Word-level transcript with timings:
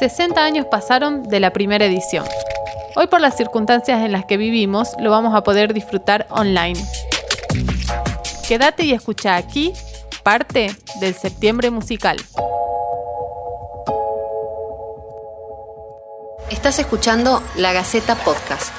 60 0.00 0.42
años 0.42 0.64
pasaron 0.64 1.24
de 1.24 1.40
la 1.40 1.52
primera 1.52 1.84
edición. 1.84 2.24
Hoy 2.96 3.06
por 3.08 3.20
las 3.20 3.36
circunstancias 3.36 4.02
en 4.02 4.12
las 4.12 4.24
que 4.24 4.38
vivimos 4.38 4.94
lo 4.98 5.10
vamos 5.10 5.34
a 5.34 5.42
poder 5.42 5.74
disfrutar 5.74 6.26
online. 6.30 6.80
Quédate 8.48 8.84
y 8.84 8.92
escucha 8.92 9.36
aquí 9.36 9.74
parte 10.22 10.74
del 11.00 11.12
septiembre 11.12 11.70
musical. 11.70 12.16
Estás 16.48 16.78
escuchando 16.78 17.42
La 17.56 17.74
Gaceta 17.74 18.14
Podcast. 18.14 18.72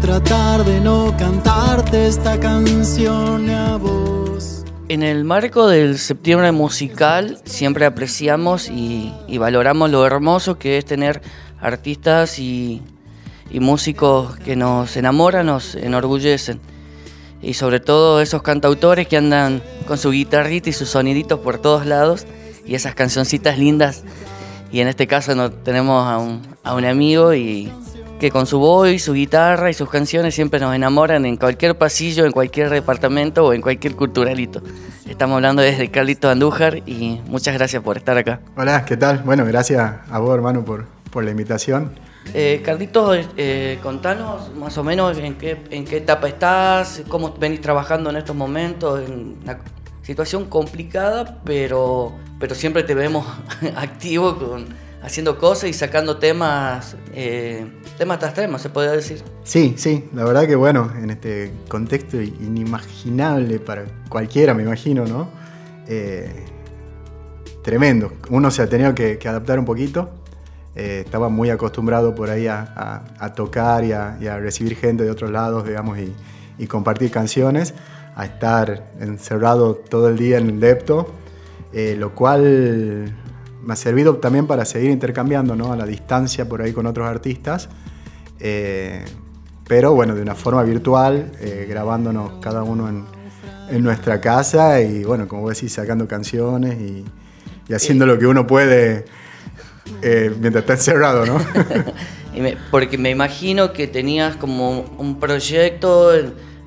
Tratar 0.00 0.64
de 0.64 0.80
no 0.80 1.14
cantarte 1.16 2.06
esta 2.06 2.38
canción 2.38 3.50
a 3.50 3.76
vos. 3.76 4.64
En 4.88 5.02
el 5.02 5.24
marco 5.24 5.66
del 5.66 5.98
septiembre 5.98 6.52
musical 6.52 7.40
siempre 7.44 7.86
apreciamos 7.86 8.68
y, 8.68 9.12
valoramos 9.38 9.90
lo 9.90 10.06
hermoso 10.06 10.58
que 10.58 10.78
es 10.78 10.84
tener 10.84 11.22
artistas 11.60 12.38
y, 12.38 12.82
músicos 13.52 14.36
que 14.36 14.54
nos 14.54 14.96
enamoran, 14.96 15.46
nos 15.46 15.74
enorgullecen. 15.74 16.60
Y 17.40 17.54
sobre 17.54 17.80
todo 17.80 18.20
esos 18.20 18.42
cantautores 18.42 19.08
que 19.08 19.16
andan 19.16 19.62
con 19.86 19.98
su 19.98 20.10
guitarrita 20.10 20.70
y 20.70 20.72
sus 20.72 20.90
soniditos 20.90 21.40
por 21.40 21.58
todos 21.58 21.86
lados 21.86 22.26
y 22.66 22.74
esas 22.74 22.94
cancioncitas 22.94 23.58
lindas. 23.58 24.04
Y 24.72 24.80
en 24.80 24.88
este 24.88 25.06
caso 25.06 25.34
no, 25.34 25.50
tenemos 25.50 26.40
a 26.64 26.74
un 26.74 26.84
amigo 26.84 27.34
y 27.34 27.70
que 28.18 28.30
con 28.30 28.46
su 28.46 28.58
voz 28.58 29.02
su 29.02 29.12
guitarra 29.12 29.70
y 29.70 29.74
sus 29.74 29.90
canciones 29.90 30.34
siempre 30.34 30.58
nos 30.58 30.74
enamoran 30.74 31.26
en 31.26 31.36
cualquier 31.36 31.76
pasillo, 31.76 32.24
en 32.24 32.32
cualquier 32.32 32.70
departamento 32.70 33.44
o 33.44 33.52
en 33.52 33.60
cualquier 33.60 33.94
culturalito. 33.94 34.62
Estamos 35.06 35.36
hablando 35.36 35.62
desde 35.62 35.90
Carlito 35.90 36.30
Andújar 36.30 36.78
y 36.86 37.20
muchas 37.26 37.54
gracias 37.54 37.82
por 37.82 37.96
estar 37.96 38.16
acá. 38.16 38.40
Hola, 38.56 38.84
¿qué 38.84 38.96
tal? 38.96 39.18
Bueno, 39.18 39.44
gracias 39.44 39.92
a 40.10 40.18
vos, 40.18 40.34
hermano, 40.34 40.64
por, 40.64 40.86
por 41.10 41.24
la 41.24 41.30
invitación. 41.30 41.92
Eh, 42.34 42.62
Carlitos, 42.64 43.18
eh, 43.36 43.78
contanos 43.82 44.54
más 44.54 44.76
o 44.78 44.84
menos 44.84 45.16
en 45.18 45.34
qué, 45.34 45.58
en 45.70 45.84
qué 45.84 45.98
etapa 45.98 46.26
estás, 46.26 47.02
cómo 47.08 47.34
venís 47.34 47.60
trabajando 47.60 48.10
en 48.10 48.16
estos 48.16 48.34
momentos, 48.34 49.06
en 49.06 49.36
una 49.42 49.58
situación 50.02 50.46
complicada, 50.46 51.40
pero, 51.44 52.12
pero 52.40 52.54
siempre 52.54 52.82
te 52.82 52.94
vemos 52.94 53.26
activo 53.76 54.36
con, 54.38 54.85
haciendo 55.06 55.38
cosas 55.38 55.70
y 55.70 55.72
sacando 55.72 56.18
temas, 56.18 56.96
eh, 57.14 57.64
temas 57.96 58.18
tras 58.18 58.34
temas, 58.34 58.60
se 58.60 58.68
podría 58.70 58.92
decir. 58.92 59.22
Sí, 59.44 59.74
sí, 59.78 60.08
la 60.12 60.24
verdad 60.24 60.46
que 60.46 60.56
bueno, 60.56 60.90
en 61.00 61.10
este 61.10 61.52
contexto 61.68 62.20
inimaginable 62.20 63.60
para 63.60 63.84
cualquiera, 64.08 64.52
me 64.52 64.64
imagino, 64.64 65.06
¿no? 65.06 65.30
Eh, 65.86 66.44
tremendo. 67.62 68.12
Uno 68.30 68.50
se 68.50 68.62
ha 68.62 68.68
tenido 68.68 68.94
que, 68.94 69.16
que 69.18 69.28
adaptar 69.28 69.58
un 69.58 69.64
poquito. 69.64 70.10
Eh, 70.74 71.02
estaba 71.04 71.28
muy 71.28 71.50
acostumbrado 71.50 72.14
por 72.14 72.28
ahí 72.28 72.46
a, 72.48 72.60
a- 72.76 73.04
a 73.24 73.32
tocar 73.32 73.84
y 73.84 73.92
a, 73.92 74.18
y 74.20 74.26
a 74.26 74.38
recibir 74.38 74.76
gente 74.76 75.04
de 75.04 75.10
otros 75.10 75.30
lados, 75.30 75.66
digamos, 75.66 75.98
y, 75.98 76.12
y 76.58 76.66
compartir 76.66 77.10
canciones, 77.10 77.74
a 78.14 78.24
estar 78.26 78.90
encerrado 79.00 79.74
todo 79.76 80.08
el 80.08 80.18
día 80.18 80.38
en 80.38 80.50
el 80.50 80.60
depto, 80.60 81.12
eh, 81.72 81.94
lo 81.98 82.14
cual 82.14 83.14
me 83.66 83.72
ha 83.72 83.76
servido 83.76 84.16
también 84.16 84.46
para 84.46 84.64
seguir 84.64 84.90
intercambiando, 84.90 85.56
¿no? 85.56 85.72
A 85.72 85.76
la 85.76 85.84
distancia 85.84 86.48
por 86.48 86.62
ahí 86.62 86.72
con 86.72 86.86
otros 86.86 87.06
artistas. 87.08 87.68
Eh, 88.38 89.04
pero 89.66 89.92
bueno, 89.92 90.14
de 90.14 90.22
una 90.22 90.36
forma 90.36 90.62
virtual, 90.62 91.32
eh, 91.40 91.66
grabándonos 91.68 92.34
cada 92.40 92.62
uno 92.62 92.88
en, 92.88 93.16
nuestra 93.82 94.20
casa 94.20 94.80
y 94.80 95.02
bueno, 95.02 95.26
como 95.26 95.42
vos 95.42 95.54
decís, 95.54 95.72
sacando 95.72 96.06
canciones 96.06 96.78
y, 96.80 97.04
haciendo 97.74 98.06
lo 98.06 98.16
que 98.16 98.28
uno 98.28 98.46
puede 98.46 99.06
eh, 100.02 100.32
mientras 100.38 100.62
está 100.62 100.74
encerrado, 100.74 101.26
¿no? 101.26 101.40
Porque 102.70 102.96
me 102.96 103.10
imagino 103.10 103.72
que 103.72 103.88
tenías 103.88 104.36
como 104.36 104.82
un 104.98 105.18
proyecto, 105.18 106.12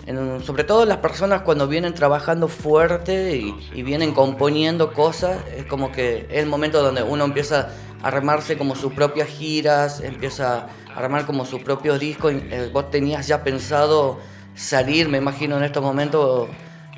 en- 0.09 0.43
sobre 0.43 0.63
todo 0.63 0.85
las 0.85 0.97
personas 0.97 1.41
cuando 1.43 1.67
vienen 1.67 1.93
trabajando 1.93 2.47
fuerte 2.47 3.37
y, 3.37 3.55
y 3.73 3.83
vienen 3.83 4.13
componiendo 4.13 4.91
cosas, 4.93 5.37
es 5.55 5.65
como 5.65 5.91
que 5.91 6.27
es 6.29 6.39
el 6.43 6.47
momento 6.47 6.81
donde 6.83 7.03
uno 7.03 7.23
empieza 7.25 7.69
a 8.01 8.07
armarse 8.07 8.57
como 8.57 8.75
sus 8.75 8.91
propias 8.93 9.27
giras, 9.29 10.01
empieza 10.01 10.67
a 10.95 10.99
armar 10.99 11.25
como 11.25 11.45
sus 11.45 11.61
propios 11.61 11.99
discos. 11.99 12.33
eh, 12.33 12.69
vos 12.73 12.89
tenías 12.91 13.27
ya 13.27 13.43
pensado 13.43 14.19
salir, 14.55 15.07
me 15.09 15.17
imagino, 15.19 15.57
en 15.57 15.63
estos 15.63 15.83
momentos 15.83 16.49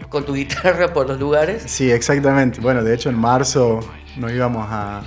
con 0.10 0.26
tu 0.26 0.34
guitarra 0.42 0.94
por 0.94 1.08
los 1.08 1.20
lugares. 1.20 1.64
Sí, 1.68 1.92
exactamente. 1.92 2.60
Bueno, 2.62 2.84
de 2.84 2.94
hecho 2.96 3.10
en 3.10 3.18
marzo 3.20 3.80
nos 4.18 4.32
íbamos 4.32 4.66
a, 4.70 5.04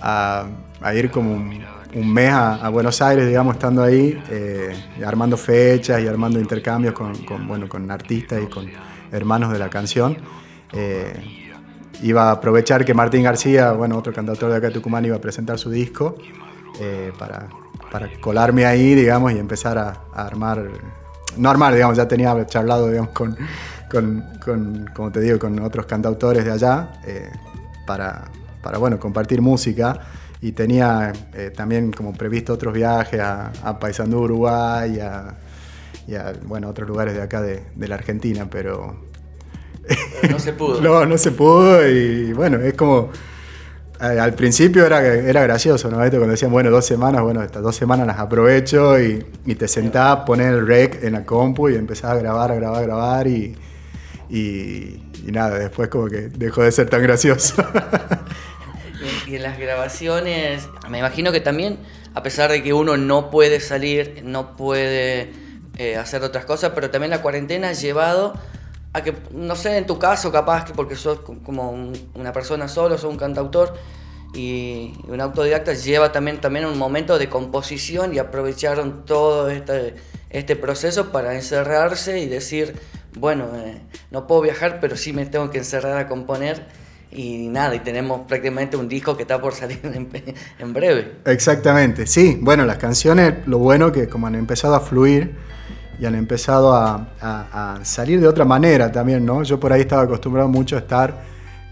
a, 0.00 0.46
a 0.80 0.94
ir 0.94 1.10
como 1.10 1.32
un, 1.32 1.64
un 1.94 2.12
mes 2.12 2.30
a, 2.30 2.54
a 2.56 2.68
Buenos 2.68 3.00
Aires, 3.00 3.26
digamos, 3.26 3.54
estando 3.54 3.82
ahí, 3.82 4.20
eh, 4.30 4.74
armando 5.04 5.36
fechas 5.36 6.00
y 6.02 6.06
armando 6.06 6.40
intercambios 6.40 6.94
con, 6.94 7.14
con, 7.24 7.46
bueno, 7.46 7.68
con 7.68 7.90
artistas 7.90 8.42
y 8.42 8.46
con 8.46 8.68
hermanos 9.12 9.52
de 9.52 9.58
la 9.58 9.68
canción. 9.70 10.16
Eh, 10.72 11.50
iba 12.02 12.28
a 12.28 12.32
aprovechar 12.32 12.84
que 12.84 12.94
Martín 12.94 13.22
García, 13.22 13.72
bueno, 13.72 13.96
otro 13.96 14.12
cantautor 14.12 14.50
de 14.50 14.56
acá 14.56 14.66
de 14.68 14.74
Tucumán, 14.74 15.04
iba 15.04 15.16
a 15.16 15.20
presentar 15.20 15.58
su 15.58 15.70
disco 15.70 16.16
eh, 16.80 17.12
para, 17.18 17.48
para 17.90 18.08
colarme 18.20 18.66
ahí, 18.66 18.94
digamos, 18.94 19.32
y 19.32 19.38
empezar 19.38 19.78
a, 19.78 20.02
a 20.12 20.26
armar, 20.26 20.68
no 21.36 21.48
armar, 21.48 21.74
digamos, 21.74 21.96
ya 21.96 22.08
tenía 22.08 22.44
charlado, 22.46 22.88
digamos, 22.88 23.10
con, 23.12 23.36
con, 23.88 24.24
con, 24.44 24.90
como 24.92 25.12
te 25.12 25.20
digo, 25.20 25.38
con 25.38 25.60
otros 25.60 25.86
cantautores 25.86 26.44
de 26.44 26.50
allá 26.50 27.00
eh, 27.06 27.30
para, 27.86 28.24
para, 28.64 28.78
bueno, 28.78 28.98
compartir 28.98 29.42
música. 29.42 30.00
Y 30.42 30.52
tenía 30.52 31.12
eh, 31.34 31.52
también 31.56 31.92
como 31.92 32.12
previsto 32.14 32.52
otros 32.54 32.74
viajes 32.74 33.20
a, 33.20 33.52
a 33.62 33.78
Paysandú, 33.78 34.20
Uruguay, 34.24 34.96
y 34.96 35.00
a, 35.00 35.38
y 36.08 36.14
a, 36.16 36.32
bueno, 36.44 36.68
otros 36.70 36.88
lugares 36.88 37.14
de 37.14 37.22
acá 37.22 37.42
de, 37.42 37.62
de 37.74 37.88
la 37.88 37.96
Argentina, 37.96 38.48
pero 38.50 38.96
Pero 40.12 40.28
no 40.28 40.38
se 40.38 40.52
pudo. 40.54 40.80
no, 40.80 41.06
no 41.06 41.18
se 41.18 41.32
pudo 41.32 41.86
y 41.88 42.32
bueno, 42.34 42.58
es 42.60 42.74
como... 42.74 43.10
eh, 44.00 44.18
al 44.20 44.34
principio 44.34 44.84
era, 44.86 45.04
era 45.06 45.42
gracioso, 45.42 45.90
¿no? 45.90 46.02
Esto 46.04 46.18
cuando 46.18 46.32
decían, 46.32 46.50
bueno, 46.52 46.70
dos 46.70 46.86
semanas, 46.86 47.22
bueno, 47.22 47.42
estas 47.42 47.62
dos 47.62 47.76
semanas 47.76 48.06
las 48.06 48.18
aprovecho 48.18 48.98
y, 49.00 49.24
y 49.46 49.54
te 49.56 49.68
sentás, 49.68 50.18
pones 50.26 50.48
el 50.48 50.66
rec 50.66 51.02
en 51.04 51.12
la 51.14 51.24
compu 51.24 51.68
y 51.70 51.76
empezás 51.76 52.12
a 52.12 52.16
grabar, 52.16 52.52
a 52.52 52.54
grabar, 52.56 52.82
a 52.82 52.86
grabar 52.86 53.26
y, 53.28 53.56
y, 54.28 55.02
y 55.26 55.32
nada, 55.32 55.58
después 55.58 55.88
como 55.88 56.06
que 56.06 56.28
dejó 56.28 56.62
de 56.62 56.72
ser 56.72 56.88
tan 56.90 57.02
gracioso. 57.02 57.62
Y, 59.26 59.36
en 59.36 59.42
las 59.42 59.58
grabaciones, 59.58 60.68
me 60.88 60.98
imagino 60.98 61.32
que 61.32 61.40
también, 61.40 61.78
a 62.14 62.22
pesar 62.22 62.50
de 62.50 62.62
que 62.62 62.72
uno 62.72 62.96
no 62.96 63.30
puede 63.30 63.60
salir, 63.60 64.22
no 64.24 64.56
puede 64.56 65.32
eh, 65.78 65.96
hacer 65.96 66.22
otras 66.22 66.44
cosas, 66.44 66.72
pero 66.74 66.90
también 66.90 67.10
la 67.10 67.22
cuarentena 67.22 67.68
ha 67.70 67.72
llevado 67.72 68.34
a 68.92 69.02
que, 69.02 69.14
no 69.32 69.56
sé, 69.56 69.76
en 69.76 69.86
tu 69.86 69.98
caso, 69.98 70.30
capaz 70.30 70.64
que 70.64 70.72
porque 70.74 70.94
sos 70.94 71.20
co- 71.20 71.36
como 71.42 71.70
un- 71.70 72.10
una 72.14 72.32
persona 72.32 72.68
solo, 72.68 72.96
sos 72.96 73.10
un 73.10 73.16
cantautor 73.18 73.74
y 74.34 74.92
un 75.08 75.20
autodidacta, 75.20 75.72
lleva 75.74 76.12
también, 76.12 76.40
también 76.40 76.64
un 76.66 76.78
momento 76.78 77.18
de 77.18 77.28
composición 77.28 78.14
y 78.14 78.18
aprovecharon 78.18 79.04
todo 79.04 79.48
este, 79.50 79.94
este 80.30 80.54
proceso 80.56 81.10
para 81.12 81.34
encerrarse 81.34 82.20
y 82.20 82.26
decir, 82.26 82.78
bueno, 83.16 83.46
eh, 83.56 83.80
no 84.10 84.26
puedo 84.26 84.42
viajar, 84.42 84.78
pero 84.80 84.96
sí 84.96 85.12
me 85.12 85.26
tengo 85.26 85.50
que 85.50 85.58
encerrar 85.58 85.96
a 85.98 86.08
componer. 86.08 86.83
Y 87.14 87.46
nada, 87.48 87.74
y 87.76 87.78
tenemos 87.80 88.22
prácticamente 88.26 88.76
un 88.76 88.88
disco 88.88 89.16
que 89.16 89.22
está 89.22 89.40
por 89.40 89.54
salir 89.54 89.78
en, 90.58 90.72
breve. 90.72 91.12
Exactamente, 91.24 92.06
sí. 92.06 92.38
Bueno, 92.40 92.64
las 92.66 92.76
canciones, 92.78 93.34
lo 93.46 93.58
bueno 93.58 93.92
que 93.92 94.08
como 94.08 94.26
han 94.26 94.34
empezado 94.34 94.74
a 94.74 94.80
fluir 94.80 95.32
y 96.00 96.06
han 96.06 96.16
empezado 96.16 96.74
a, 96.74 97.78
salir 97.84 98.20
de 98.20 98.26
otra 98.26 98.44
manera 98.44 98.90
también, 98.90 99.24
¿no? 99.24 99.44
Yo 99.44 99.60
por 99.60 99.72
ahí 99.72 99.82
estaba 99.82 100.02
acostumbrado 100.02 100.48
mucho 100.48 100.74
a 100.76 100.80
estar 100.80 101.22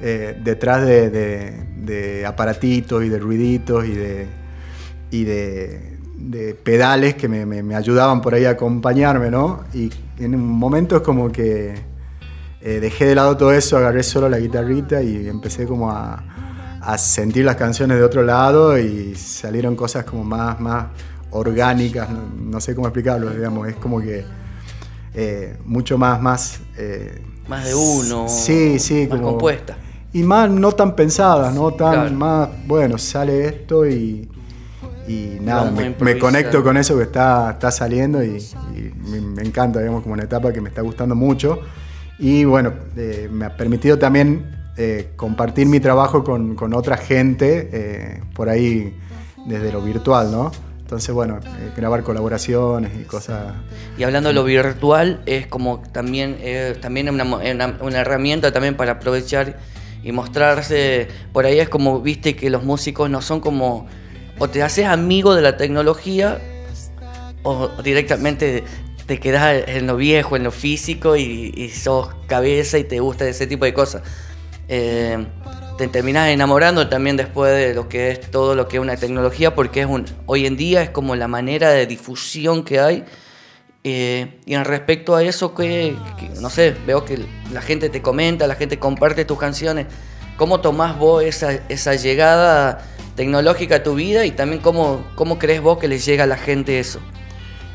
eh, 0.01 0.39
detrás 0.45 0.87
de, 0.87 1.11
de- 1.11 2.25
aparatitos 2.25 3.03
y 3.05 3.09
de 3.09 3.19
ruiditos 3.19 3.85
y 3.85 3.95
de, 3.95 4.27
y 5.11 5.25
de, 5.25 5.99
pedales 6.63 7.15
que 7.17 7.27
me, 7.29 7.45
me- 7.47 7.63
me 7.65 7.75
ayudaban 7.75 8.21
por 8.23 8.35
ahí 8.35 8.45
a 8.45 8.51
acompañarme, 8.51 9.29
¿no? 9.31 9.65
Y 9.75 9.91
en 10.19 10.35
un 10.37 10.47
momento 10.47 10.97
es 10.97 11.03
como 11.03 11.31
que 11.33 11.75
eh, 12.63 12.81
dejé 12.81 13.07
de 13.07 13.15
lado 13.15 13.37
todo 13.37 13.53
eso, 13.53 13.77
agarré 13.77 14.03
solo 14.03 14.29
la 14.29 14.39
guitarrita 14.39 15.03
y 15.03 15.29
empecé 15.29 15.67
como 15.67 15.91
a, 15.91 16.23
a 16.81 16.99
sentir 16.99 17.45
las 17.45 17.57
canciones 17.57 17.97
de 17.99 18.05
otro 18.05 18.23
lado 18.23 18.79
y 18.79 19.15
salieron 19.15 19.77
cosas 19.77 20.05
como 20.05 20.25
más, 20.25 20.59
más 20.61 20.87
orgánicas, 21.31 22.09
no, 22.11 22.61
sé 22.61 22.75
cómo 22.75 22.89
explicarlo, 22.89 23.31
digamos, 23.31 23.69
es 23.69 23.77
como 23.77 24.01
que 24.01 24.25
eh, 25.15 25.57
mucho 25.65 25.97
más, 25.97 26.21
más... 26.21 26.61
Eh, 26.77 27.23
más 27.49 27.65
de 27.65 27.75
uno. 27.75 28.29
Sí, 28.29 28.79
sí, 28.79 29.07
más 29.09 29.21
compuesta. 29.21 29.77
Y 30.13 30.23
más 30.23 30.51
no 30.51 30.73
tan 30.73 30.95
pensadas, 30.95 31.55
no 31.55 31.73
tan 31.73 32.17
más, 32.17 32.49
bueno, 32.67 32.99
sale 32.99 33.47
esto 33.47 33.87
y, 33.87 34.29
y 35.09 35.39
nada, 35.41 35.71
me, 35.71 36.19
conecto 36.19 36.63
con 36.63 36.77
eso 36.77 36.97
que 36.97 37.05
está, 37.05 37.53
está 37.53 37.71
saliendo 37.71 38.23
y, 38.23 38.45
me, 39.09 39.43
encanta, 39.43 39.81
digamos, 39.81 40.03
como 40.03 40.15
una 40.15 40.25
etapa 40.25 40.53
que 40.53 40.61
me 40.61 40.69
está 40.69 40.83
gustando 40.83 41.15
mucho. 41.15 41.61
Y 42.19 42.45
bueno, 42.45 42.73
eh, 42.97 43.29
me 43.31 43.47
ha 43.47 43.57
permitido 43.57 43.99
también 43.99 44.61
compartir 45.17 45.67
mi 45.67 45.81
trabajo 45.81 46.25
con, 46.25 46.57
con 46.57 46.73
otra 46.73 46.97
gente 46.97 48.23
por 48.35 48.49
ahí 48.49 48.97
desde 49.47 49.71
lo 49.71 49.83
virtual, 49.83 50.33
¿no? 50.33 50.51
Entonces, 50.93 51.15
bueno, 51.15 51.41
eh, 51.43 51.71
grabar 51.75 52.03
colaboraciones 52.03 52.93
y 53.01 53.05
cosas. 53.05 53.55
Y 53.97 54.03
hablando 54.03 54.29
de 54.29 54.35
lo 54.35 54.45
virtual, 54.45 55.23
es 55.25 55.47
como 55.47 55.83
también, 55.91 56.37
eh, 56.41 56.77
también 56.83 57.09
una, 57.09 57.25
una, 57.81 57.99
herramienta 57.99 58.53
también 58.53 58.77
para 58.77 58.93
aprovechar 58.93 59.57
y 60.03 60.13
mostrarse. 60.13 61.09
Por 61.33 61.47
ahí 61.47 61.59
es 61.61 61.71
como, 61.71 62.03
viste, 62.03 62.37
que 62.37 62.51
los 62.51 62.63
músicos 62.65 63.09
no 63.09 63.23
son 63.23 63.41
como. 63.41 63.87
O 64.39 64.51
te 64.51 64.63
haces 64.63 64.85
amigo 64.85 65.35
de 65.35 65.41
la 65.41 65.57
tecnología, 65.57 66.39
o 67.43 67.71
directamente 67.83 68.63
te 69.13 69.21
quedas 69.21 69.65
en 69.69 69.87
lo 69.87 69.97
viejo, 69.97 70.37
en 70.37 70.45
lo 70.45 70.51
físico 70.51 71.17
y, 71.17 71.53
y 71.55 71.69
sos 71.69 72.09
cabeza 72.27 72.79
y 72.79 72.85
te 72.85 72.99
gusta 72.99 73.29
ese 73.29 73.47
tipo 73.47 73.67
de 73.67 73.75
cosas. 73.75 74.03
Eh, 74.69 75.23
te 75.77 75.87
terminas 75.89 76.31
enamorando 76.31 76.89
también 76.89 77.19
después 77.19 77.53
de 77.53 77.75
lo 77.75 77.91
que 77.91 78.11
es 78.11 78.31
todo 78.31 78.55
lo 78.55 78.69
que 78.69 78.79
es 78.79 78.81
una 78.81 78.97
tecnología, 78.97 79.55
porque 79.55 79.83
es 79.83 79.87
un, 79.87 80.07
hoy 80.25 80.47
en 80.47 80.57
día 80.57 80.81
es 80.81 80.89
como 80.89 81.15
la 81.15 81.29
manera 81.29 81.69
de 81.73 81.87
difusión 81.87 82.65
que 82.65 82.81
hay. 82.81 83.05
Eh, 83.85 84.39
y 84.47 84.55
en 84.55 84.65
respecto 84.65 85.15
a 85.15 85.23
eso, 85.23 85.55
que, 85.55 85.95
no 86.41 86.49
sé, 86.49 86.75
veo 86.87 87.05
que 87.05 87.23
la 87.53 87.61
gente 87.61 87.91
te 87.91 88.01
comenta, 88.01 88.47
la 88.47 88.55
gente 88.55 88.79
comparte 88.79 89.27
tus 89.27 89.39
canciones. 89.39 89.89
¿Cómo 90.39 90.63
tomás 90.63 90.99
vos 90.99 91.23
esa, 91.23 91.53
esa 91.69 91.97
llegada 91.97 92.83
tecnológica 93.15 93.77
a 93.77 93.83
tu 93.83 93.95
vida 93.95 94.25
y 94.25 94.31
también 94.31 94.63
cómo, 94.63 95.05
cómo 95.17 95.39
crees 95.39 95.61
vos 95.61 95.77
que 95.77 95.87
le 95.87 95.99
llega 95.99 96.25
a 96.25 96.27
la 96.27 96.39
gente 96.39 96.79
eso? 96.79 96.99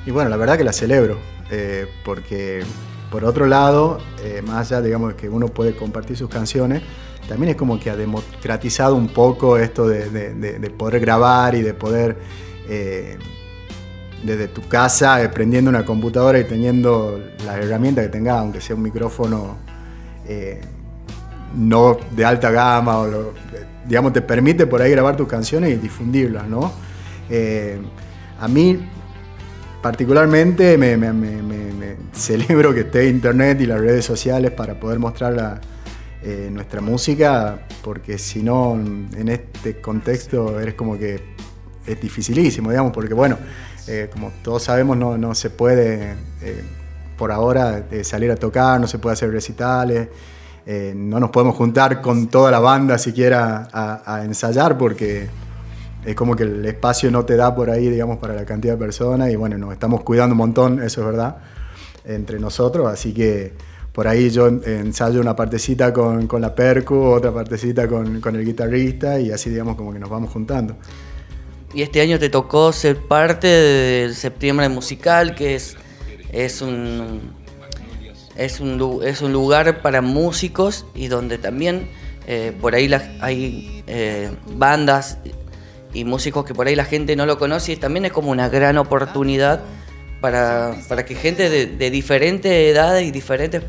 Y 0.07 0.11
bueno, 0.11 0.29
la 0.29 0.37
verdad 0.37 0.57
que 0.57 0.63
la 0.63 0.71
celebro, 0.71 1.17
eh, 1.51 1.85
porque 2.05 2.63
por 3.11 3.25
otro 3.25 3.45
lado, 3.45 3.97
eh, 4.23 4.41
más 4.41 4.71
allá, 4.71 4.81
digamos, 4.81 5.15
que 5.15 5.27
uno 5.27 5.49
puede 5.49 5.75
compartir 5.75 6.15
sus 6.15 6.29
canciones, 6.29 6.81
también 7.27 7.49
es 7.49 7.55
como 7.57 7.77
que 7.77 7.89
ha 7.89 7.95
democratizado 7.97 8.95
un 8.95 9.09
poco 9.09 9.57
esto 9.57 9.85
de, 9.85 10.73
poder 10.77 11.01
grabar 11.01 11.55
y 11.55 11.61
de 11.61 11.73
poder 11.73 12.15
eh, 12.69 13.17
desde 14.23 14.47
tu 14.47 14.65
casa 14.69 15.29
prendiendo 15.33 15.69
una 15.69 15.83
computadora 15.83 16.39
y 16.39 16.45
teniendo 16.45 17.21
las 17.45 17.57
herramientas 17.57 18.05
que 18.05 18.09
tengas, 18.09 18.37
aunque 18.37 18.61
sea 18.61 18.77
un 18.77 18.83
micrófono 18.83 19.57
no 21.53 21.97
de 22.11 22.23
alta 22.23 22.49
gama, 22.49 22.99
o 22.99 23.33
digamos, 23.85 24.13
te 24.13 24.21
permite 24.21 24.67
por 24.67 24.81
ahí 24.81 24.91
grabar 24.91 25.17
tus 25.17 25.27
canciones 25.27 25.71
y 25.71 25.75
difundirlas, 25.75 26.47
¿no? 26.47 26.71
a 28.39 28.47
mí 28.47 28.79
particularmente 29.87 30.77
me, 30.77 30.97
celebro 32.11 32.73
que 32.73 32.81
esté 32.81 33.07
internet 33.07 33.61
y 33.61 33.65
las 33.65 33.79
redes 33.79 34.03
sociales 34.03 34.51
para 34.51 34.77
poder 34.77 34.99
mostrarla 34.99 35.61
eh, 36.21 36.49
nuestra 36.51 36.81
música, 36.81 37.59
porque 37.81 38.17
si 38.17 38.43
no, 38.43 38.73
en 38.73 39.29
este 39.29 39.79
contexto 39.79 40.59
eres 40.59 40.73
como 40.73 40.97
que 40.97 41.21
es 41.85 42.01
dificilísimo, 42.01 42.69
digamos, 42.69 42.91
porque 42.91 43.13
bueno, 43.13 43.37
eh, 43.87 44.09
como 44.11 44.33
todos 44.43 44.63
sabemos, 44.63 44.97
no, 44.97 45.17
no 45.17 45.33
se 45.33 45.51
puede 45.51 46.15
eh, 46.41 46.63
por 47.17 47.31
ahora 47.31 47.85
salir 48.03 48.29
a 48.29 48.35
tocar, 48.35 48.81
no 48.81 48.87
se 48.87 48.99
puede 48.99 49.13
hacer 49.13 49.31
recitales, 49.31 50.09
no 50.95 51.17
nos 51.21 51.29
podemos 51.29 51.55
juntar 51.55 52.01
con 52.01 52.27
toda 52.27 52.51
la 52.51 52.59
banda 52.59 52.97
siquiera 52.97 53.69
a, 53.71 54.21
ensayar 54.25 54.77
porque 54.77 55.29
es 56.07 56.15
como 56.15 56.37
que 56.37 56.43
el 56.43 56.65
espacio 56.65 57.11
no 57.11 57.25
te 57.25 57.35
da 57.35 57.53
por 57.53 57.69
ahí, 57.69 57.89
digamos, 57.89 58.17
para 58.17 58.33
la 58.33 58.45
cantidad 58.45 58.75
de 58.75 58.79
personas 58.79 59.29
y 59.29 59.35
bueno, 59.35 59.57
nos 59.57 59.73
estamos 59.73 60.03
cuidando 60.03 60.35
un 60.35 60.37
montón, 60.37 60.81
eso 60.81 61.01
es 61.01 61.07
verdad, 61.07 61.39
entre 62.05 62.39
nosotros, 62.39 62.87
así 62.87 63.13
que 63.13 63.51
por 63.91 64.07
ahí 64.07 64.29
yo 64.29 64.47
ensayo 64.47 65.19
una 65.19 65.35
partecita 65.35 65.91
con, 65.91 66.29
la 66.39 66.55
percu, 66.55 66.95
otra 66.95 67.33
partecita 67.33 67.89
con, 67.89 68.21
el 68.23 68.45
guitarrista 68.45 69.19
y 69.19 69.31
así 69.31 69.49
digamos 69.49 69.75
como 69.75 69.91
que 69.91 69.99
nos 69.99 70.09
vamos 70.09 70.31
juntando. 70.31 70.77
Y 71.73 71.81
este 71.81 71.99
año 71.99 72.17
te 72.17 72.29
tocó 72.29 72.71
ser 72.71 72.95
parte 72.95 73.47
del 73.47 74.15
septiembre 74.15 74.69
musical, 74.69 75.35
que 75.35 75.55
es, 75.55 75.75
es, 76.31 76.61
un, 76.61 77.33
es, 78.37 78.61
un, 78.61 79.01
es 79.03 79.21
un 79.21 79.33
lugar 79.33 79.81
para 79.81 80.01
músicos 80.01 80.85
y 80.95 81.09
donde 81.09 81.37
también 81.37 81.89
eh, 82.27 82.55
por 82.61 82.75
ahí 82.75 82.89
hay 83.19 83.83
eh, 83.87 84.31
bandas 84.55 85.17
y 85.93 86.03
músicos 86.03 86.45
que 86.45 86.53
por 86.53 86.67
ahí 86.67 86.75
la 86.75 86.85
gente 86.85 87.15
no 87.15 87.25
lo 87.25 87.37
conoce 87.37 87.75
también 87.77 88.05
es 88.05 88.11
como 88.11 88.31
una 88.31 88.49
gran 88.49 88.77
oportunidad 88.77 89.61
para, 90.21 90.75
que 91.05 91.15
gente 91.15 91.49
de, 91.49 91.67
de 91.67 91.91
diferentes 91.91 92.51
edades 92.51 93.07
y 93.07 93.11
diferentes 93.11 93.63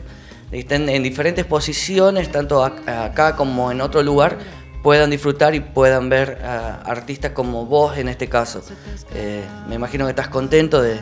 estén 0.53 0.89
en 0.89 1.03
diferentes 1.03 1.45
posiciones, 1.45 2.31
tanto 2.31 2.65
acá 2.65 3.37
como 3.37 3.71
en 3.71 3.81
otro 3.81 4.03
lugar, 4.03 4.39
puedan 4.83 5.11
disfrutar 5.11 5.55
y 5.55 5.61
puedan 5.61 6.09
ver 6.09 6.39
artistas 6.43 7.33
como 7.33 7.67
vos 7.67 7.99
en 7.99 8.09
este 8.09 8.29
caso. 8.29 8.63
Eh, 9.15 9.43
me 9.69 9.75
imagino 9.75 10.05
que 10.07 10.11
estás 10.11 10.29
contento 10.29 10.81
de, 10.81 10.99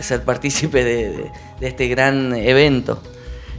ser 0.00 0.22
partícipe 0.22 0.84
de, 0.84 1.30
este 1.60 1.88
gran 1.88 2.34
evento. 2.34 3.02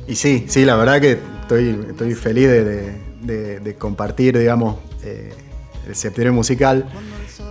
Y 0.08 0.16
sí, 0.16 0.46
sí, 0.48 0.66
la 0.66 0.76
verdad 0.76 1.00
que 1.00 1.20
estoy, 1.42 1.80
estoy 1.90 2.16
feliz 2.16 2.50
de, 2.50 3.76
compartir, 3.78 4.38
digamos, 4.38 4.78
eh, 5.04 5.34
el 5.89 5.95
septiembre 5.95 6.31
musical, 6.31 6.86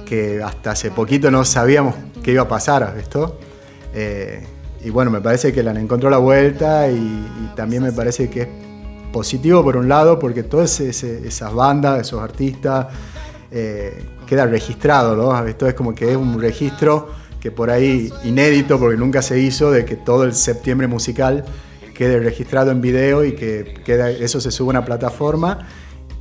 que 0.07 0.43
hasta 0.43 0.71
hace 0.71 0.91
poquito 0.91 1.31
no 1.31 1.45
sabíamos 1.45 1.95
qué 2.23 2.33
iba 2.33 2.43
a 2.43 2.49
pasar, 2.49 2.95
¿esto? 2.99 3.39
Eh, 3.95 4.47
y 4.85 4.91
bueno, 4.91 5.11
me 5.11 5.21
parece 5.21 5.53
que 5.53 5.63
la 5.63 5.73
encontró 5.79 6.09
la 6.09 6.19
vuelta 6.19 6.89
y, 6.89 7.51
también 7.57 7.83
me 7.83 7.93
parece 7.93 8.31
que 8.31 8.43
es 8.43 8.49
positivo 9.13 9.65
por 9.65 9.77
un 9.77 9.89
lado 9.89 10.19
porque 10.19 10.45
todas 10.45 10.79
esas 10.81 11.53
bandas, 11.53 12.01
esos 12.01 12.23
artistas, 12.23 12.87
eh, 13.51 14.01
queda 14.27 14.47
registrado, 14.47 15.17
¿no? 15.17 15.47
Esto 15.47 15.67
es 15.67 15.75
como 15.75 15.95
que 15.95 16.13
es 16.13 16.17
un 16.17 16.41
registro 16.41 17.09
que 17.41 17.51
por 17.51 17.71
ahí 17.71 18.13
inédito 18.25 18.79
porque 18.79 18.97
nunca 18.97 19.23
se 19.23 19.41
hizo 19.41 19.71
de 19.73 19.85
que 19.85 19.97
todo 19.97 20.25
el 20.25 20.35
septiembre 20.35 20.87
musical 20.87 21.45
quede 21.95 22.21
registrado 22.21 22.71
en 22.71 22.81
video 22.81 23.25
y 23.25 23.33
que 23.33 23.83
eso 24.21 24.41
se 24.41 24.53
sube 24.53 24.69
a 24.69 24.71
una 24.71 24.85
plataforma 24.85 25.67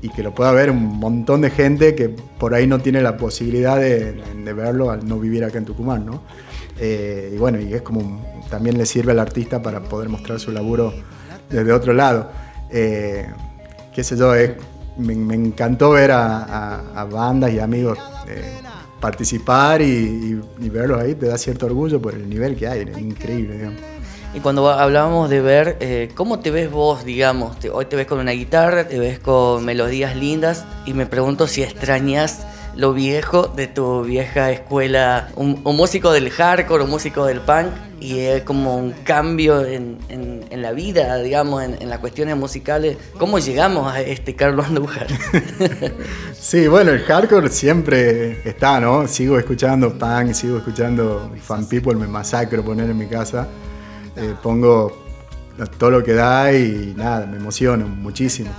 y 0.07 0.09
que 0.09 0.23
lo 0.23 0.33
pueda 0.33 0.51
ver 0.53 0.71
un 0.71 0.99
montón 0.99 1.41
de 1.41 1.49
gente 1.49 1.93
que 1.93 2.07
por 2.07 2.53
ahí 2.53 2.65
no 2.65 2.79
tiene 2.79 3.01
la 3.01 3.17
posibilidad 3.17 3.77
de, 3.77 4.13
de 4.13 4.53
verlo 4.53 4.89
al 4.89 5.05
no 5.05 5.19
vivir 5.19 5.43
acá 5.43 5.57
en 5.57 5.65
Tucumán, 5.65 6.05
¿no? 6.05 6.21
Eh, 6.79 7.31
y 7.33 7.37
bueno, 7.37 7.59
y 7.59 7.73
es 7.73 7.81
como 7.81 8.21
también 8.49 8.77
le 8.77 8.85
sirve 8.85 9.11
al 9.11 9.19
artista 9.19 9.61
para 9.61 9.81
poder 9.81 10.09
mostrar 10.09 10.39
su 10.39 10.51
laburo 10.51 10.93
desde 11.49 11.73
otro 11.73 11.93
lado. 11.93 12.29
Eh, 12.69 13.27
qué 13.93 14.03
sé 14.03 14.15
yo, 14.15 14.31
me, 14.97 15.35
encantó 15.35 15.91
ver 15.91 16.11
a, 16.13 17.07
bandas 17.11 17.51
y 17.51 17.59
amigos 17.59 17.97
eh, 18.27 18.59
participar 19.01 19.81
y, 19.81 20.39
verlos 20.59 21.01
ahí, 21.01 21.15
te 21.15 21.27
da 21.27 21.37
cierto 21.37 21.65
orgullo 21.65 22.01
por 22.01 22.13
el 22.13 22.29
nivel 22.29 22.55
que 22.55 22.67
hay, 22.67 22.81
es 22.81 22.97
increíble. 22.97 23.71
Y 24.33 24.39
cuando 24.39 24.69
hablábamos 24.69 25.29
de 25.29 25.41
ver, 25.41 26.11
¿cómo 26.15 26.39
te 26.39 26.51
ves 26.51 26.69
vos, 26.69 27.05
digamos? 27.05 27.57
hoy 27.71 27.85
te 27.85 27.95
ves 27.95 28.07
con 28.07 28.19
una 28.19 28.31
guitarra, 28.31 28.87
te 28.87 28.99
ves 28.99 29.19
con 29.19 29.65
melodías 29.65 30.15
lindas 30.15 30.65
y 30.85 30.93
me 30.93 31.05
pregunto 31.05 31.47
si 31.47 31.63
extrañas 31.63 32.45
lo 32.77 32.93
viejo 32.93 33.47
de 33.47 33.67
tu 33.67 34.03
vieja 34.03 34.51
escuela, 34.51 35.29
un, 35.35 35.63
músico 35.63 36.11
del 36.11 36.29
hardcore, 36.29 36.83
un 36.83 36.91
músico 36.91 37.25
del 37.25 37.41
punk, 37.41 37.69
y 37.99 38.19
es 38.19 38.43
como 38.43 38.77
un 38.77 38.91
cambio 39.03 39.65
en, 39.65 39.97
la 40.51 40.71
vida, 40.71 41.17
digamos, 41.17 41.63
en, 41.63 41.89
las 41.89 41.97
cuestiones 41.97 42.37
musicales. 42.37 42.97
¿Cómo 43.17 43.39
llegamos 43.39 43.91
a 43.91 44.01
este 44.01 44.35
Carlos 44.35 44.67
Andújar? 44.67 45.07
sí, 46.39 46.67
bueno, 46.67 46.91
el 46.91 47.01
hardcore 47.01 47.49
siempre 47.49 48.47
está, 48.47 48.79
¿no? 48.79 49.07
Sigo 49.07 49.39
escuchando 49.39 49.97
punk, 49.97 50.33
sigo 50.33 50.57
escuchando 50.57 51.31
Fan 51.41 51.65
People, 51.65 51.95
me 51.95 52.07
masacro 52.07 52.63
poner 52.63 52.89
en 52.91 52.97
mi 52.97 53.07
casa. 53.07 53.47
Eh, 54.17 54.33
pongo 54.41 55.05
todo 55.77 55.91
lo 55.91 56.03
que 56.03 56.13
da 56.13 56.51
y 56.51 56.93
nada, 56.97 57.25
me 57.25 57.37
emociono 57.37 57.87
muchísimo. 57.87 58.51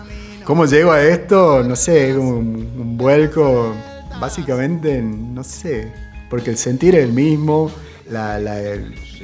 ¿Cómo 0.45 0.65
llego 0.67 0.93
a 0.93 1.03
esto? 1.03 1.63
No 1.63 1.77
sé, 1.77 2.15
como 2.17 2.39
un 2.39 2.97
vuelco 2.97 3.75
básicamente, 4.21 5.03
no 5.03 5.45
sé, 5.45 5.93
porque 6.31 6.51
el 6.51 6.57
sentir 6.57 6.95
es 6.95 7.05
el 7.05 7.13
mismo, 7.13 7.71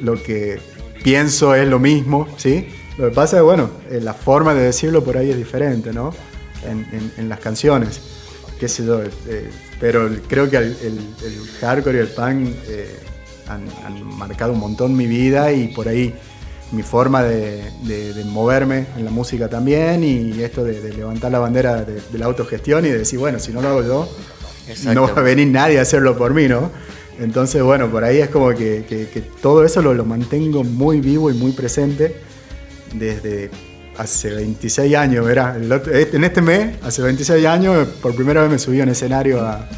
lo 0.02 0.22
que 0.22 0.60
pienso 1.02 1.54
es 1.54 1.68
lo 1.68 1.78
mismo, 1.78 2.28
¿sí? 2.36 2.68
Lo 2.98 3.08
que 3.08 3.14
pasa 3.14 3.38
es, 3.38 3.42
bueno, 3.42 3.70
eh, 3.90 4.00
la 4.00 4.14
forma 4.14 4.54
de 4.54 4.62
decirlo 4.62 5.02
por 5.02 5.16
ahí 5.16 5.30
es 5.30 5.36
diferente, 5.36 5.92
¿no? 5.92 6.12
En, 6.64 7.28
las 7.28 7.40
canciones, 7.40 8.00
qué 8.58 8.68
sé 8.68 8.86
yo, 8.86 9.02
eh, 9.02 9.50
pero 9.80 10.08
creo 10.28 10.48
que 10.48 10.56
el, 10.56 10.74
hardcore 11.60 11.98
y 11.98 12.00
el 12.00 12.08
punk 12.08 12.48
han, 13.48 14.04
marcado 14.16 14.52
un 14.52 14.60
montón 14.60 14.96
mi 14.96 15.06
vida 15.06 15.52
y 15.52 15.68
por 15.68 15.88
ahí 15.88 16.14
mi 16.72 16.82
forma 16.82 17.22
de, 17.22 17.70
moverme 18.26 18.86
en 18.96 19.04
la 19.04 19.10
música 19.10 19.48
también 19.48 20.02
y 20.02 20.42
esto 20.42 20.64
de, 20.64 20.92
levantar 20.92 21.30
la 21.32 21.38
bandera 21.38 21.84
de, 21.84 22.18
la 22.18 22.26
autogestión 22.26 22.84
y 22.84 22.88
de 22.88 22.98
decir, 22.98 23.18
bueno, 23.18 23.38
si 23.38 23.52
no 23.52 23.60
lo 23.60 23.68
hago 23.68 23.82
yo, 23.82 24.08
no 24.92 25.02
va 25.02 25.20
a 25.20 25.22
venir 25.22 25.48
nadie 25.48 25.78
a 25.78 25.82
hacerlo 25.82 26.16
por 26.16 26.34
mí, 26.34 26.48
¿no? 26.48 26.70
Entonces, 27.20 27.62
bueno, 27.62 27.88
por 27.90 28.02
ahí 28.02 28.18
es 28.18 28.28
como 28.28 28.50
que, 28.50 29.24
todo 29.40 29.64
eso 29.64 29.80
lo, 29.82 29.94
lo, 29.94 30.04
mantengo 30.04 30.64
muy 30.64 31.00
vivo 31.00 31.30
y 31.30 31.34
muy 31.34 31.52
presente 31.52 32.16
desde 32.92 33.50
hace 33.98 34.30
26 34.30 34.94
años, 34.96 35.24
¿verdad? 35.24 35.56
Este, 35.92 36.16
en 36.16 36.24
este 36.24 36.42
mes, 36.42 36.76
hace 36.82 37.02
26 37.02 37.46
años, 37.46 37.88
por 38.02 38.14
primera 38.14 38.42
vez 38.42 38.50
me 38.50 38.58
subí 38.58 38.80
a 38.80 38.84
un 38.84 38.88
escenario 38.90 39.40
a, 39.40 39.68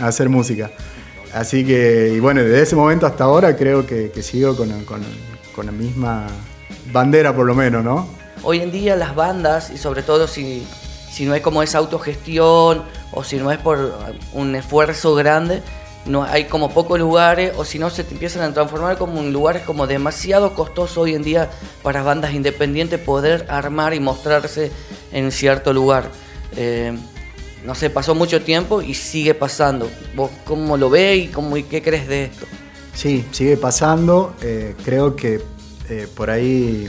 hacer 0.00 0.28
música. 0.28 0.70
Así 1.34 1.66
que, 1.66 2.12
y 2.14 2.20
bueno, 2.20 2.42
desde 2.42 2.62
ese 2.62 2.76
momento 2.76 3.06
hasta 3.06 3.24
ahora 3.24 3.56
creo 3.56 3.84
que, 3.84 4.10
sigo 4.22 4.56
con, 4.56 4.68
la 5.66 5.72
misma 5.72 6.28
bandera 6.92 7.34
por 7.34 7.44
lo 7.44 7.56
menos, 7.56 7.84
¿no? 7.84 8.06
Hoy 8.44 8.60
en 8.60 8.70
día 8.70 8.94
las 8.94 9.16
bandas, 9.16 9.70
y 9.70 9.78
sobre 9.78 10.02
todo 10.02 10.28
si, 10.28 10.64
si 11.10 11.26
no 11.26 11.34
es 11.34 11.42
como 11.42 11.64
esa 11.64 11.78
autogestión 11.78 12.84
o 13.10 13.24
si 13.24 13.36
no 13.36 13.50
es 13.50 13.58
por 13.58 13.98
un 14.32 14.54
esfuerzo 14.54 15.16
grande, 15.16 15.60
no 16.06 16.22
hay 16.22 16.44
como 16.44 16.70
pocos 16.70 17.00
lugares 17.00 17.52
o 17.56 17.64
si 17.64 17.80
no 17.80 17.90
se 17.90 18.02
empiezan 18.02 18.42
a 18.42 18.54
transformar 18.54 18.96
como 18.96 19.18
en 19.20 19.32
lugares 19.32 19.62
como 19.62 19.88
demasiado 19.88 20.54
costoso 20.54 21.00
hoy 21.00 21.14
en 21.14 21.24
día 21.24 21.50
para 21.82 22.04
bandas 22.04 22.32
independientes 22.32 23.00
poder 23.00 23.46
armar 23.48 23.92
y 23.94 23.98
mostrarse 24.00 24.70
en 25.10 25.32
cierto 25.32 25.72
lugar. 25.72 26.10
Eh, 26.56 26.96
no 27.64 27.74
sé, 27.74 27.88
pasó 27.88 28.14
mucho 28.14 28.42
tiempo 28.42 28.82
y 28.82 28.94
sigue 28.94 29.34
pasando. 29.34 29.90
¿Vos 30.14 30.30
cómo 30.44 30.76
lo 30.76 30.90
ves 30.90 31.18
y, 31.18 31.62
qué 31.62 31.82
crees 31.82 32.06
de 32.06 32.24
esto? 32.24 32.46
Sí, 32.92 33.24
sigue 33.32 33.56
pasando. 33.56 34.34
Eh, 34.42 34.74
creo 34.84 35.16
que 35.16 35.40
eh, 35.88 36.06
por 36.14 36.30
ahí, 36.30 36.86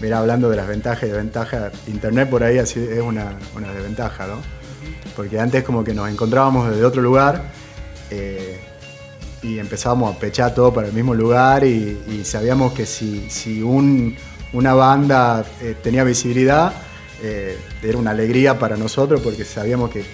mira, 0.00 0.18
hablando 0.18 0.50
de 0.50 0.56
las 0.56 0.66
ventajas 0.66 1.04
y 1.04 1.06
desventajas, 1.06 1.72
Internet 1.86 2.28
por 2.28 2.42
ahí 2.42 2.58
es 2.58 2.76
una, 2.76 3.36
desventaja, 3.72 4.26
¿no? 4.26 4.38
Porque 5.14 5.38
antes 5.38 5.62
como 5.62 5.84
que 5.84 5.94
nos 5.94 6.10
encontrábamos 6.10 6.70
desde 6.70 6.84
otro 6.84 7.00
lugar 7.00 7.52
eh, 8.10 8.60
y 9.42 9.58
empezábamos 9.58 10.16
a 10.16 10.18
pechar 10.18 10.52
todo 10.52 10.74
para 10.74 10.88
el 10.88 10.92
mismo 10.92 11.14
lugar 11.14 11.62
y, 11.62 12.24
sabíamos 12.24 12.72
que 12.72 12.86
si, 12.86 13.62
una 14.52 14.74
banda 14.74 15.44
tenía 15.82 16.02
visibilidad, 16.02 16.72
eh, 17.22 17.58
era 17.82 17.98
una 17.98 18.10
alegría 18.10 18.58
para 18.58 18.76
nosotros 18.76 19.20
porque 19.20 19.44
sabíamos 19.44 19.90
que, 19.90 20.04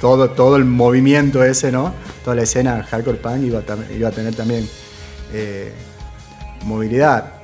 todo, 0.00 0.30
todo 0.30 0.56
el 0.56 0.64
movimiento 0.64 1.42
ese, 1.42 1.72
¿no? 1.72 1.92
toda 2.24 2.36
la 2.36 2.42
escena 2.42 2.82
hardcore 2.84 3.18
punk 3.18 3.42
iba 3.44 3.60
a, 3.60 3.92
iba 3.92 4.08
a 4.08 4.12
tener 4.12 4.34
también 4.34 4.68
movilidad, 6.64 7.42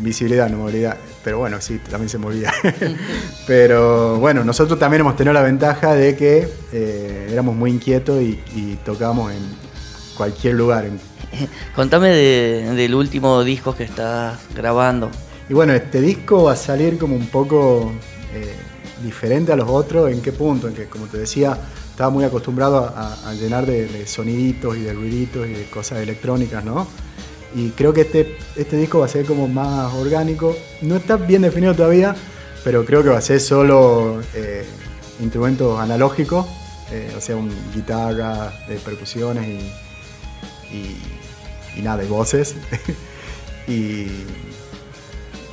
visibilidad, 0.00 0.48
no 0.50 0.58
movilidad 0.58 0.96
pero 1.26 1.38
bueno, 1.38 1.60
sí, 1.60 1.80
también 1.90 2.08
se 2.08 2.18
movía. 2.18 2.54
pero 3.48 4.16
bueno, 4.20 4.44
nosotros 4.44 4.78
también 4.78 5.00
hemos 5.00 5.16
tenido 5.16 5.32
la 5.32 5.42
ventaja 5.42 5.92
de 5.92 6.14
que 6.14 6.48
eh, 6.72 7.28
éramos 7.32 7.56
muy 7.56 7.72
inquietos 7.72 8.22
y, 8.22 8.78
tocábamos 8.84 9.32
en 9.32 9.42
cualquier 10.16 10.54
lugar. 10.54 10.84
Contame 11.74 12.10
del 12.10 12.94
último 12.94 13.42
disco 13.42 13.74
que 13.74 13.82
estás 13.82 14.38
grabando. 14.54 15.10
Y 15.48 15.54
bueno, 15.54 15.72
este 15.72 16.00
disco 16.00 16.44
va 16.44 16.52
a 16.52 16.56
salir 16.56 16.98
como 16.98 17.14
un 17.14 17.28
poco 17.28 17.92
eh, 18.34 18.54
diferente 19.02 19.52
a 19.52 19.56
los 19.56 19.68
otros. 19.68 20.10
¿En 20.10 20.20
qué 20.20 20.32
punto? 20.32 20.68
En 20.68 20.74
que, 20.74 20.86
como 20.86 21.06
te 21.06 21.18
decía, 21.18 21.58
estaba 21.90 22.10
muy 22.10 22.24
acostumbrado 22.24 22.92
a, 22.94 23.32
llenar 23.34 23.64
de, 23.64 23.86
de, 23.86 24.06
soniditos 24.06 24.76
y 24.76 24.80
de 24.80 24.92
ruiditos 24.92 25.46
y 25.46 25.52
de 25.52 25.64
cosas 25.70 26.00
electrónicas, 26.00 26.64
¿no? 26.64 26.86
Y 27.54 27.70
creo 27.70 27.92
que 27.94 28.02
este, 28.02 28.36
este 28.54 28.76
disco 28.76 28.98
va 28.98 29.06
a 29.06 29.08
ser 29.08 29.24
como 29.24 29.48
más 29.48 29.94
orgánico. 29.94 30.54
No 30.82 30.96
está 30.96 31.16
bien 31.16 31.42
definido 31.42 31.74
todavía, 31.74 32.14
pero 32.64 32.84
creo 32.84 33.02
que 33.02 33.08
va 33.08 33.18
a 33.18 33.22
ser 33.22 33.40
solo 33.40 34.20
eh, 34.34 34.64
instrumentos 35.20 35.78
analógicos, 35.80 36.46
eh, 36.90 37.14
o 37.16 37.20
sea, 37.20 37.36
un 37.36 37.50
guitarra, 37.74 38.52
de 38.68 38.76
percusiones 38.76 39.62
y, 40.70 41.80
nada, 41.80 42.02
de 42.02 42.08
voces. 42.08 42.56
y, 43.68 44.08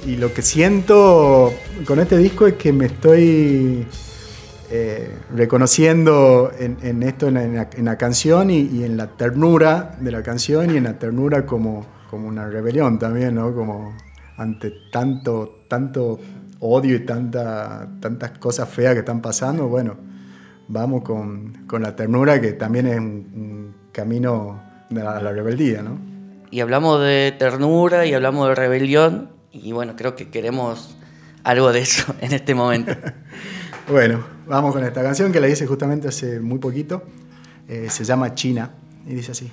lo 0.05 0.33
que 0.33 0.41
siento 0.41 1.53
con 1.85 1.99
este 1.99 2.17
disco 2.17 2.47
es 2.47 2.53
que 2.53 2.73
me 2.73 2.85
estoy 2.85 3.85
eh, 4.69 5.19
reconociendo 5.35 6.51
en, 6.57 7.03
esto, 7.03 7.27
en 7.27 7.85
la, 7.85 7.97
canción 7.97 8.49
y, 8.49 8.83
en 8.83 8.97
la 8.97 9.07
ternura 9.07 9.95
de 9.99 10.11
la 10.11 10.23
canción 10.23 10.73
y 10.73 10.77
en 10.77 10.83
la 10.85 10.99
ternura 10.99 11.45
como, 11.45 11.85
como 12.09 12.27
una 12.27 12.47
rebelión 12.47 12.99
también, 12.99 13.35
¿no? 13.35 13.53
Como 13.53 13.95
ante 14.37 14.73
tanto, 14.91 15.59
tanto 15.67 16.19
odio 16.59 16.95
y 16.95 17.05
tanta, 17.05 17.87
tantas 17.99 18.31
cosas 18.39 18.67
feas 18.67 18.93
que 18.93 18.99
están 18.99 19.21
pasando, 19.21 19.67
bueno, 19.67 19.95
vamos 20.67 21.03
con, 21.03 21.65
la 21.79 21.95
ternura 21.95 22.41
que 22.41 22.53
también 22.53 22.87
es 22.87 22.97
un, 22.97 23.75
camino 23.91 24.59
de 24.89 25.03
la, 25.03 25.21
la 25.21 25.31
rebeldía, 25.31 25.83
¿no? 25.83 25.99
Y 26.49 26.61
hablamos 26.61 26.99
de 26.99 27.33
ternura 27.37 28.07
y 28.07 28.13
hablamos 28.13 28.49
de 28.49 28.55
rebelión 28.55 29.29
y 29.53 29.71
bueno, 29.71 29.95
creo 29.95 30.15
que 30.15 30.29
queremos 30.29 30.95
algo 31.43 31.71
de 31.71 31.81
eso 31.81 32.15
en 32.21 32.33
este 32.33 32.55
momento. 32.55 32.93
Bueno, 33.85 34.23
vamos 34.47 34.73
con 34.73 34.81
esta 34.85 35.03
canción 35.03 35.33
que 35.33 35.41
la 35.41 35.49
hice 35.49 35.67
justamente 35.67 36.07
hace 36.07 36.39
muy 36.39 36.57
poquito. 36.57 37.03
Eh, 37.67 37.87
se 37.89 38.05
llama 38.05 38.33
China 38.33 38.71
y 39.05 39.13
dice 39.13 39.33
así. 39.33 39.51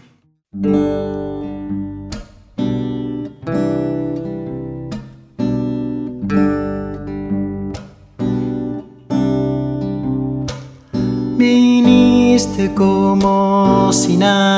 Viniste 11.36 12.72
como 12.72 13.92
si 13.92 14.16
nada, 14.16 14.49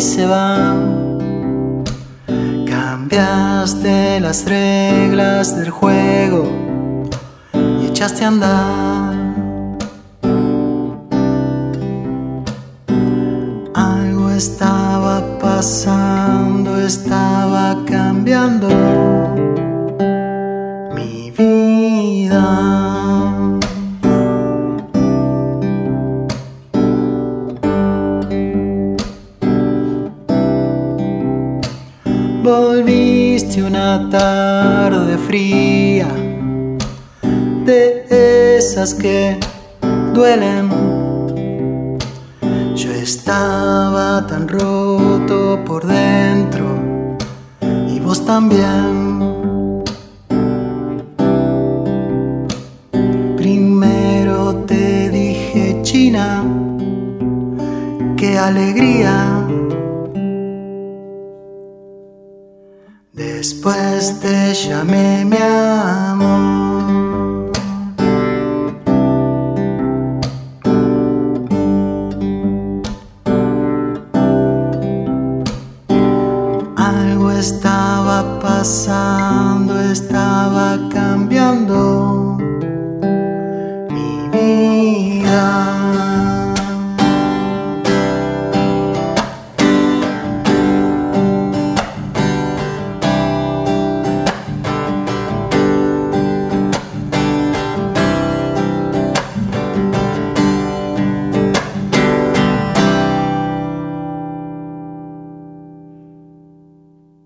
se 0.00 0.24
va 0.26 0.74
Cambiaste 2.66 4.20
las 4.20 4.46
reglas 4.46 5.56
del 5.56 5.70
juego 5.70 6.50
y 7.52 7.86
echaste 7.86 8.24
a 8.24 8.28
andar. 8.28 9.19
Fría, 35.18 36.08
de 37.64 38.56
esas 38.56 38.94
que 38.94 39.38
duelen. 40.14 40.68
Yo 42.74 42.90
estaba 42.92 44.26
tan 44.26 44.48
roto 44.48 45.58
por 45.64 45.86
dentro 45.86 46.66
y 47.88 48.00
vos 48.00 48.24
también. 48.24 49.82
Primero 53.36 54.56
te 54.66 55.10
dije 55.10 55.78
China, 55.82 56.44
qué 58.16 58.38
alegría 58.38 59.40
Después 63.20 64.20
te 64.20 64.39
llamé 64.70 65.24
mi 65.24 65.79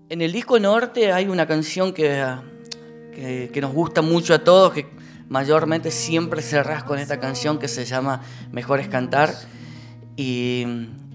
En 0.07 0.21
el 0.21 0.31
disco 0.31 0.59
Norte 0.59 1.11
hay 1.11 1.27
una 1.27 1.47
canción 1.47 1.91
que, 1.91 2.23
que, 3.15 3.49
que 3.51 3.61
nos 3.61 3.73
gusta 3.73 4.03
mucho 4.03 4.35
a 4.35 4.39
todos, 4.39 4.71
que 4.71 4.85
mayormente 5.29 5.89
siempre 5.89 6.43
cerrás 6.43 6.83
con 6.83 6.99
esta 6.99 7.19
canción 7.19 7.57
que 7.57 7.67
se 7.67 7.85
llama 7.85 8.21
Mejor 8.51 8.79
es 8.79 8.87
cantar. 8.87 9.33
Y, 10.15 10.63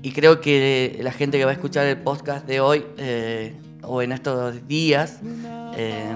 y 0.02 0.10
creo 0.10 0.40
que 0.40 0.98
la 1.02 1.12
gente 1.12 1.38
que 1.38 1.44
va 1.44 1.52
a 1.52 1.54
escuchar 1.54 1.86
el 1.86 1.98
podcast 1.98 2.48
de 2.48 2.60
hoy 2.60 2.84
eh, 2.98 3.54
o 3.82 4.02
en 4.02 4.10
estos 4.10 4.66
días 4.66 5.20
eh, 5.76 6.12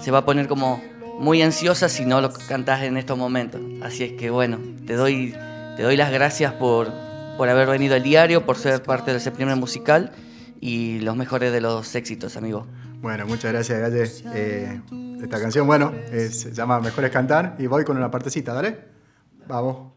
se 0.00 0.10
va 0.10 0.18
a 0.18 0.24
poner 0.24 0.48
como 0.48 0.82
muy 1.20 1.40
ansiosa 1.40 1.88
si 1.88 2.04
no 2.04 2.20
lo 2.20 2.32
cantás 2.48 2.82
en 2.82 2.96
estos 2.96 3.16
momentos. 3.16 3.60
Así 3.80 4.02
es 4.02 4.12
que 4.14 4.30
bueno, 4.30 4.58
te 4.88 4.94
doy, 4.94 5.36
te 5.76 5.84
doy 5.84 5.96
las 5.96 6.10
gracias 6.10 6.52
por, 6.54 6.92
por 7.36 7.48
haber 7.48 7.68
venido 7.68 7.94
al 7.94 8.02
diario, 8.02 8.44
por 8.44 8.56
ser 8.56 8.82
parte 8.82 9.12
del 9.12 9.20
septiembre 9.20 9.54
musical 9.54 10.10
y 10.60 11.00
los 11.00 11.16
mejores 11.16 11.52
de 11.52 11.60
los 11.60 11.94
éxitos, 11.94 12.36
amigo. 12.36 12.66
Bueno, 13.00 13.26
muchas 13.26 13.52
gracias, 13.52 13.80
Galle. 13.80 14.04
Eh, 14.34 14.80
esta 15.22 15.40
canción, 15.40 15.66
bueno, 15.66 15.92
eh, 16.10 16.28
se 16.30 16.52
llama 16.52 16.80
Mejor 16.80 17.04
es 17.04 17.10
cantar 17.10 17.56
y 17.58 17.66
voy 17.66 17.84
con 17.84 17.96
una 17.96 18.10
partecita, 18.10 18.52
¿dale? 18.52 18.78
Vamos. 19.46 19.92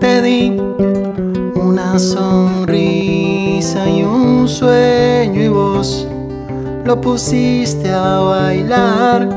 Te 0.00 0.22
di 0.22 0.50
una 1.54 1.98
sonrisa 1.98 3.88
y 3.88 4.02
un 4.02 4.48
sueño 4.48 5.42
y 5.42 5.48
vos 5.48 6.08
lo 6.84 7.00
pusiste 7.00 7.90
a 7.90 8.18
bailar. 8.18 9.28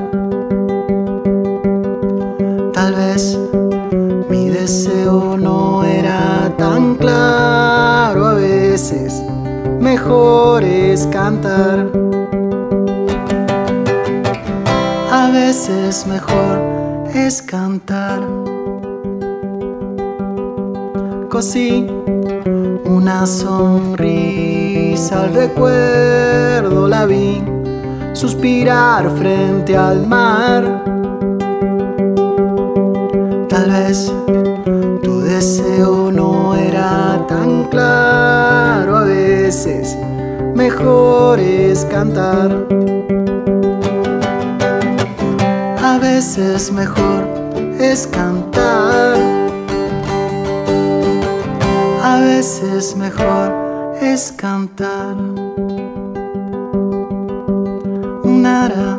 Tal 2.73 2.95
vez 2.95 3.39
mi 4.29 4.49
deseo 4.49 5.37
no 5.37 5.83
era 5.83 6.51
tan 6.57 6.95
claro, 6.95 8.27
a 8.27 8.33
veces 8.33 9.21
mejor 9.79 10.63
es 10.63 11.07
cantar. 11.07 11.91
A 15.11 15.29
veces 15.31 16.05
mejor 16.07 16.59
es 17.13 17.41
cantar. 17.41 18.21
Cosí 21.29 21.87
una 22.85 23.25
sonrisa 23.25 25.23
al 25.23 25.33
recuerdo 25.33 26.54
la 26.87 27.05
vi 27.05 27.43
suspirar 28.13 29.09
frente 29.17 29.75
al 29.75 30.05
mar. 30.07 30.63
Tal 33.49 33.71
vez 33.71 34.11
tu 35.03 35.21
deseo 35.21 36.11
no 36.11 36.55
era 36.55 37.25
tan 37.27 37.65
claro, 37.65 38.97
a 38.97 39.03
veces 39.03 39.97
mejor 40.55 41.39
es 41.39 41.85
cantar. 41.85 42.65
A 45.83 45.97
veces 45.99 46.71
mejor 46.71 47.27
es 47.79 48.07
cantar. 48.07 49.17
A 52.03 52.19
veces 52.19 52.95
mejor 52.95 53.53
es 54.01 54.31
cantar. 54.31 55.44
Nara, 58.45 58.95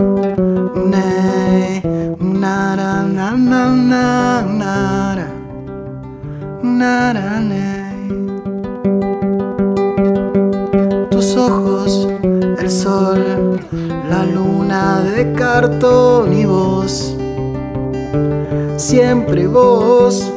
ne, 0.92 1.80
nara, 2.18 2.92
na, 3.16 3.26
na, 3.50 3.60
na, 3.90 4.04
nara, 4.60 5.28
nara, 6.78 7.38
ne. 7.50 7.68
Tus 11.12 11.36
ojos, 11.36 12.08
el 12.58 12.68
sol, 12.68 13.22
la 14.10 14.24
luna 14.34 15.02
de 15.02 15.32
cartón 15.34 16.32
y 16.32 16.44
vos, 16.44 17.16
siempre 18.76 19.46
vos. 19.46 20.32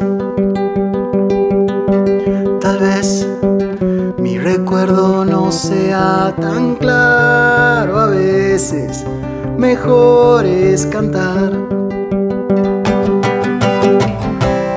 Tal 2.61 2.77
vez 2.77 3.27
recuerdo 4.57 5.25
no 5.25 5.51
sea 5.51 6.33
tan 6.41 6.75
claro, 6.75 7.99
a 7.99 8.07
veces 8.07 9.05
mejor 9.57 10.43
es 10.45 10.87
cantar. 10.87 11.51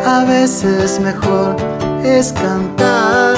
A 0.05 0.25
veces 0.25 1.01
mejor 1.01 1.57
es 2.05 2.33
cantar. 2.35 3.37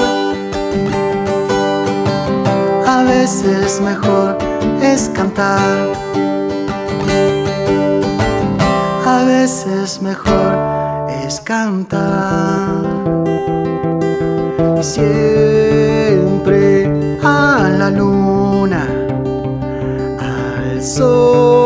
A 2.94 3.02
veces 3.04 3.80
mejor 3.80 4.36
es 4.82 5.10
cantar. 5.14 5.92
A 9.06 9.24
veces 9.24 10.02
mejor 10.02 10.73
es 11.26 11.40
cantar. 11.40 12.82
Siempre 14.82 16.26
a 17.22 17.70
la 17.78 17.90
luna, 17.90 18.86
al 20.20 20.82
sol 20.82 21.63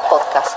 Podcast. 0.00 0.55